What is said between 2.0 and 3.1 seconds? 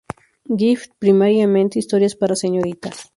para señoritas.